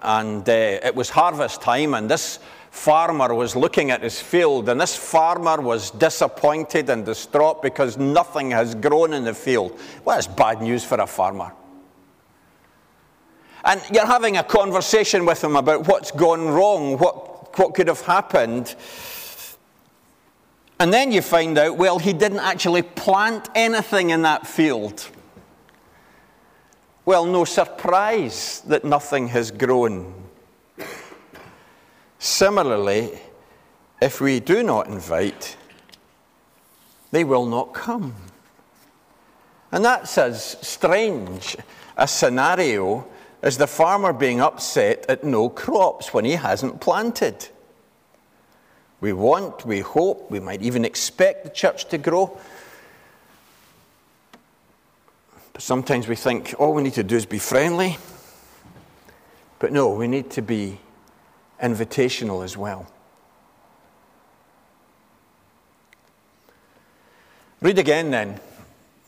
and 0.03 0.47
uh, 0.47 0.53
it 0.53 0.95
was 0.95 1.09
harvest 1.09 1.63
time, 1.63 1.95
and 1.95 2.11
this 2.11 2.41
farmer 2.71 3.35
was 3.35 3.57
looking 3.57 3.91
at 3.91 4.03
his 4.03 4.21
field, 4.21 4.69
and 4.69 4.81
this 4.81 4.97
farmer 4.97 5.61
was 5.61 5.91
disappointed 5.91 6.89
and 6.89 7.05
distraught 7.05 7.63
because 7.63 7.99
nothing 7.99 8.51
has 8.53 8.75
grown 8.75 9.13
in 9.13 9.25
the 9.25 9.35
field. 9.35 9.79
Well, 10.05 10.17
that's 10.17 10.27
bad 10.27 10.63
news 10.63 10.85
for 10.85 11.01
a 11.01 11.07
farmer. 11.07 11.53
And 13.65 13.83
you're 13.93 14.07
having 14.07 14.39
a 14.39 14.43
conversation 14.43 15.27
with 15.27 15.45
him 15.45 15.57
about 15.57 15.87
what's 15.87 16.11
gone 16.11 16.49
wrong, 16.49 16.97
what, 16.97 17.59
what 17.59 17.75
could 17.75 17.89
have 17.89 18.01
happened. 18.01 18.75
And 20.79 20.91
then 20.91 21.13
you 21.13 21.21
find 21.21 21.59
out, 21.59 21.77
well, 21.77 21.99
he 21.99 22.15
didn't 22.15 22.39
actually 22.39 22.83
plant 22.83 23.51
anything 23.55 24.11
in 24.11 24.23
that 24.23 24.47
field. 24.47 25.07
Well, 27.05 27.27
no 27.27 27.45
surprise 27.45 28.63
that 28.67 28.85
nothing 28.85 29.29
has 29.29 29.51
grown. 29.51 30.30
Similarly, 32.21 33.19
if 34.01 34.21
we 34.21 34.41
do 34.41 34.63
not 34.63 34.89
invite, 34.89 35.57
they 37.13 37.25
will 37.25 37.47
not 37.47 37.73
come. 37.73 38.15
And 39.73 39.83
that's 39.83 40.19
as 40.19 40.59
strange 40.61 41.57
a 41.97 42.07
scenario 42.07 43.07
as 43.43 43.57
the 43.57 43.67
farmer 43.67 44.13
being 44.13 44.43
upset 44.43 45.07
at 45.09 45.25
no 45.25 45.49
crops 45.49 46.13
when 46.13 46.27
he 46.27 46.33
hasn't 46.33 46.83
planted. 46.83 47.49
We 49.01 49.15
want, 49.15 49.65
we 49.65 49.81
hope, 49.81 50.31
we 50.31 50.41
might 50.41 50.61
even 50.61 50.85
expect 50.85 51.45
the 51.45 51.51
church 51.51 51.87
to 51.87 51.97
grow. 51.97 52.39
But 55.55 55.63
sometimes 55.63 56.07
we 56.07 56.17
think 56.17 56.55
all 56.59 56.75
we 56.75 56.83
need 56.83 56.95
to 56.95 57.03
do 57.03 57.17
is 57.17 57.25
be 57.25 57.39
friendly. 57.39 57.97
But 59.59 59.73
no, 59.73 59.95
we 59.95 60.07
need 60.07 60.31
to 60.33 60.43
be 60.43 60.81
invitational 61.61 62.45
as 62.45 62.57
well. 62.57 62.91
Read 67.61 67.79
again 67.79 68.11
then, 68.11 68.41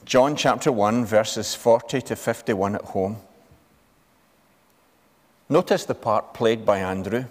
John 0.04 0.36
chapter 0.36 0.70
1, 0.70 1.06
verses 1.06 1.54
40 1.54 2.02
to 2.02 2.16
51 2.16 2.74
at 2.74 2.82
home. 2.82 3.16
Notice 5.48 5.84
the 5.84 5.94
part 5.94 6.34
played 6.34 6.66
by 6.66 6.78
Andrew. 6.78 7.24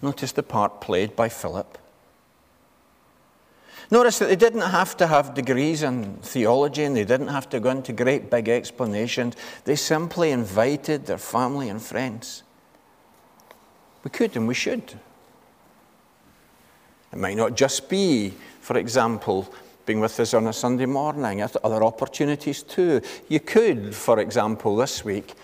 Notice 0.00 0.32
the 0.32 0.42
part 0.42 0.80
played 0.80 1.16
by 1.16 1.28
Philip. 1.28 1.78
Notice 3.90 4.18
that 4.18 4.28
they 4.28 4.36
didn't 4.36 4.62
have 4.62 4.96
to 4.96 5.06
have 5.06 5.34
degrees 5.34 5.82
in 5.82 6.16
theology 6.16 6.82
and 6.82 6.96
they 6.96 7.04
didn't 7.04 7.28
have 7.28 7.48
to 7.50 7.60
go 7.60 7.70
into 7.70 7.92
great 7.92 8.30
big 8.30 8.48
explanations. 8.48 9.36
They 9.64 9.76
simply 9.76 10.32
invited 10.32 11.06
their 11.06 11.18
family 11.18 11.68
and 11.68 11.80
friends. 11.80 12.42
We 14.06 14.10
could 14.10 14.36
and 14.36 14.46
we 14.46 14.54
should. 14.54 14.94
It 17.12 17.18
might 17.18 17.36
not 17.36 17.56
just 17.56 17.88
be, 17.88 18.34
for 18.60 18.78
example, 18.78 19.52
being 19.84 19.98
with 19.98 20.20
us 20.20 20.32
on 20.32 20.46
a 20.46 20.52
Sunday 20.52 20.86
morning, 20.86 21.42
other 21.42 21.82
opportunities 21.82 22.62
too. 22.62 23.00
You 23.28 23.40
could, 23.40 23.96
for 23.96 24.20
example, 24.20 24.76
this 24.76 25.04
week, 25.04 25.34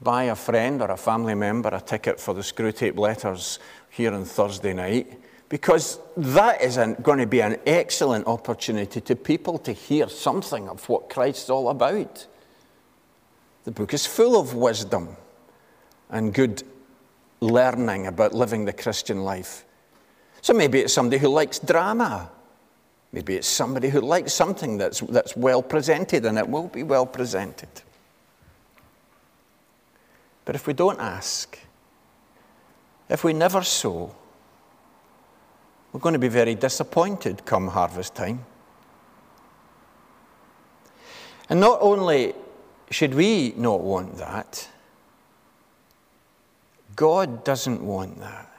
buy 0.00 0.22
a 0.24 0.34
friend 0.34 0.80
or 0.80 0.92
a 0.92 0.96
family 0.96 1.34
member 1.34 1.68
a 1.68 1.80
ticket 1.82 2.18
for 2.18 2.32
the 2.32 2.40
Screwtape 2.40 2.96
Letters 2.96 3.58
here 3.90 4.14
on 4.14 4.24
Thursday 4.24 4.72
night, 4.72 5.20
because 5.50 5.98
that 6.16 6.62
is 6.62 6.78
an, 6.78 6.94
going 7.02 7.18
to 7.18 7.26
be 7.26 7.42
an 7.42 7.58
excellent 7.66 8.26
opportunity 8.26 9.02
to 9.02 9.14
people 9.14 9.58
to 9.58 9.74
hear 9.74 10.08
something 10.08 10.70
of 10.70 10.88
what 10.88 11.10
Christ's 11.10 11.50
all 11.50 11.68
about. 11.68 12.26
The 13.64 13.72
book 13.72 13.92
is 13.92 14.06
full 14.06 14.40
of 14.40 14.54
wisdom 14.54 15.18
and 16.08 16.32
good 16.32 16.62
learning 17.40 18.06
about 18.06 18.34
living 18.34 18.64
the 18.64 18.72
Christian 18.72 19.24
life. 19.24 19.64
So 20.40 20.52
maybe 20.52 20.80
it's 20.80 20.92
somebody 20.92 21.18
who 21.18 21.28
likes 21.28 21.58
drama. 21.58 22.30
Maybe 23.12 23.36
it's 23.36 23.48
somebody 23.48 23.88
who 23.88 24.00
likes 24.00 24.32
something 24.32 24.78
that's, 24.78 25.00
that's 25.00 25.36
well 25.36 25.62
presented, 25.62 26.24
and 26.26 26.38
it 26.38 26.48
will 26.48 26.68
be 26.68 26.82
well 26.82 27.06
presented. 27.06 27.68
But 30.44 30.54
if 30.54 30.66
we 30.66 30.72
don't 30.72 31.00
ask, 31.00 31.58
if 33.08 33.24
we 33.24 33.32
never 33.32 33.62
sow, 33.62 34.14
we're 35.92 36.00
going 36.00 36.12
to 36.12 36.18
be 36.18 36.28
very 36.28 36.54
disappointed 36.54 37.44
come 37.44 37.68
harvest 37.68 38.14
time. 38.14 38.44
And 41.48 41.60
not 41.60 41.78
only 41.80 42.34
should 42.90 43.14
we 43.14 43.54
not 43.56 43.80
want 43.80 44.18
that, 44.18 44.68
God 46.96 47.44
doesn't 47.44 47.84
want 47.84 48.18
that. 48.20 48.50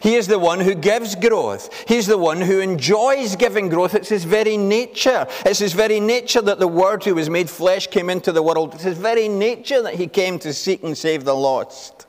He 0.00 0.14
is 0.14 0.26
the 0.26 0.38
one 0.38 0.60
who 0.60 0.74
gives 0.74 1.14
growth. 1.14 1.70
He's 1.86 2.06
the 2.06 2.18
one 2.18 2.40
who 2.40 2.60
enjoys 2.60 3.36
giving 3.36 3.68
growth. 3.68 3.94
It's 3.94 4.08
his 4.08 4.24
very 4.24 4.56
nature. 4.56 5.26
It's 5.44 5.58
his 5.58 5.74
very 5.74 6.00
nature 6.00 6.40
that 6.40 6.58
the 6.58 6.68
Word 6.68 7.04
who 7.04 7.14
was 7.14 7.28
made 7.28 7.50
flesh 7.50 7.86
came 7.86 8.08
into 8.08 8.32
the 8.32 8.42
world. 8.42 8.74
It's 8.74 8.84
his 8.84 8.98
very 8.98 9.28
nature 9.28 9.82
that 9.82 9.94
he 9.94 10.06
came 10.06 10.38
to 10.40 10.52
seek 10.54 10.82
and 10.82 10.96
save 10.96 11.24
the 11.24 11.34
lost. 11.34 12.06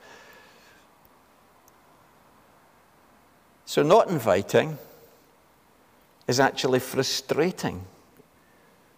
So, 3.66 3.84
not 3.84 4.10
inviting 4.10 4.78
is 6.28 6.40
actually 6.40 6.80
frustrating 6.80 7.86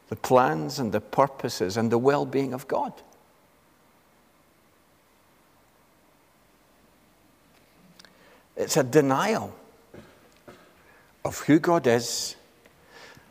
the 0.09 0.15
plans 0.15 0.77
and 0.79 0.91
the 0.91 1.01
purposes 1.01 1.77
and 1.77 1.91
the 1.91 1.97
well 1.97 2.25
being 2.25 2.53
of 2.53 2.67
God. 2.67 2.93
It's 8.57 8.75
a 8.75 8.83
denial 8.83 9.53
of 11.23 11.39
who 11.41 11.59
God 11.59 11.85
is 11.85 12.35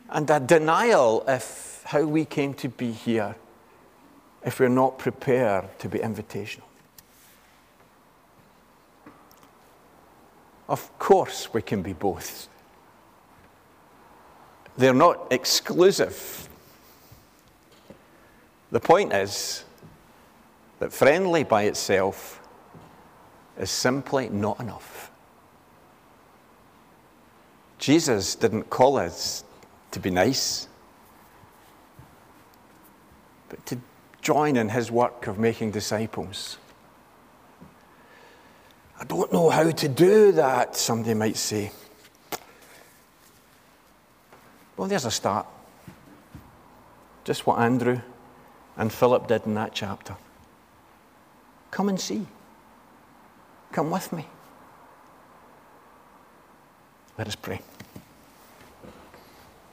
and 0.09 0.29
a 0.29 0.39
denial 0.39 1.23
of 1.27 1.81
how 1.85 2.03
we 2.03 2.23
came 2.23 2.53
to 2.55 2.69
be 2.69 2.91
here 2.91 3.35
if 4.45 4.59
we're 4.59 4.69
not 4.69 4.97
prepared 4.97 5.77
to 5.79 5.89
be 5.89 5.99
invitational. 5.99 6.61
Of 10.69 10.97
course, 10.97 11.53
we 11.53 11.61
can 11.61 11.81
be 11.81 11.93
both. 11.93 12.47
They're 14.77 14.93
not 14.93 15.27
exclusive. 15.31 16.47
The 18.71 18.79
point 18.79 19.11
is 19.11 19.65
that 20.79 20.93
friendly 20.93 21.43
by 21.43 21.63
itself 21.63 22.41
is 23.57 23.71
simply 23.71 24.29
not 24.29 24.59
enough. 24.59 25.11
Jesus 27.87 28.35
didn't 28.35 28.69
call 28.69 28.97
us 28.97 29.45
to 29.91 30.01
be 30.01 30.09
nice, 30.09 30.67
but 33.47 33.65
to 33.65 33.77
join 34.21 34.57
in 34.57 34.67
his 34.67 34.91
work 34.91 35.25
of 35.27 35.39
making 35.39 35.71
disciples. 35.71 36.57
I 38.99 39.05
don't 39.05 39.31
know 39.31 39.49
how 39.49 39.71
to 39.71 39.87
do 39.87 40.33
that, 40.33 40.75
somebody 40.75 41.13
might 41.13 41.37
say. 41.37 41.71
Well, 44.75 44.89
there's 44.89 45.05
a 45.05 45.11
start. 45.11 45.47
Just 47.23 47.47
what 47.47 47.57
Andrew 47.59 48.01
and 48.75 48.91
Philip 48.91 49.29
did 49.29 49.45
in 49.45 49.53
that 49.53 49.71
chapter. 49.73 50.17
Come 51.71 51.87
and 51.87 51.97
see. 51.97 52.27
come 53.71 53.89
with 53.89 54.11
me. 54.11 54.27
Let 57.17 57.29
us 57.29 57.37
pray. 57.37 57.61